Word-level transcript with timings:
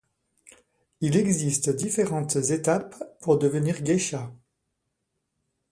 Il 1.01 1.15
existe 1.15 1.69
différentes 1.69 2.35
étapes 2.35 2.95
pour 3.19 3.37
devenir 3.37 3.75
geisha. 3.83 4.33